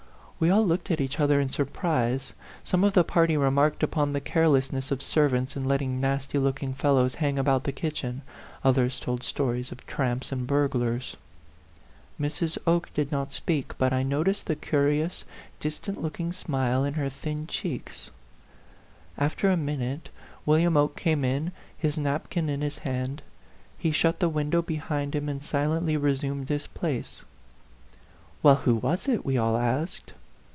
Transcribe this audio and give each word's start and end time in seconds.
We 0.43 0.49
all 0.49 0.65
looked 0.65 0.89
at 0.89 0.99
each 0.99 1.19
other 1.19 1.39
in 1.39 1.51
surprise; 1.51 2.33
some 2.63 2.83
of 2.83 2.93
the 2.93 3.03
party 3.03 3.37
remarked 3.37 3.83
upon 3.83 4.11
the 4.11 4.19
carelessness 4.19 4.89
of 4.89 5.03
servants 5.03 5.55
in 5.55 5.65
letting 5.65 5.99
nasty 6.01 6.39
looking 6.39 6.73
fellows 6.73 7.13
hang 7.21 7.37
about 7.37 7.63
the 7.63 7.71
kitchen, 7.71 8.23
others 8.63 8.99
told 8.99 9.21
stories 9.21 9.71
of 9.71 9.85
tramps 9.85 10.31
and 10.31 10.47
burglars. 10.47 11.15
Mrs. 12.19 12.57
Oke 12.65 12.91
did 12.95 13.11
not 13.11 13.33
speak; 13.33 13.77
but 13.77 13.93
I 13.93 14.01
noticed 14.01 14.47
the 14.47 14.55
curious, 14.55 15.25
distant 15.59 16.01
looking 16.01 16.33
smile 16.33 16.83
in 16.85 16.95
her 16.95 17.07
thin 17.07 17.45
cheeks. 17.45 18.09
After 19.19 19.47
a 19.47 19.55
minute, 19.55 20.09
William 20.47 20.75
Oke 20.75 20.95
came 20.95 21.23
in, 21.23 21.51
his 21.77 21.99
napkin 21.99 22.49
in 22.49 22.61
his 22.61 22.79
hand. 22.79 23.21
He 23.77 23.91
shut 23.91 24.19
the 24.19 24.27
win 24.27 24.49
dow 24.49 24.61
behind 24.63 25.13
him 25.13 25.29
and 25.29 25.45
silently 25.45 25.97
resumed 25.97 26.49
his 26.49 26.65
place. 26.65 27.19
u 27.19 27.25
Well, 28.41 28.55
who 28.55 28.73
was 28.77 29.07
it?" 29.07 29.23
we 29.23 29.37
all 29.37 29.55
asked. 29.55 30.13